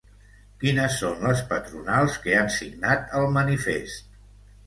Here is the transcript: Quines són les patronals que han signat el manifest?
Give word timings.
Quines 0.61 0.95
són 1.01 1.19
les 1.25 1.43
patronals 1.51 2.17
que 2.23 2.33
han 2.39 2.49
signat 2.55 3.15
el 3.21 3.27
manifest? 3.39 4.19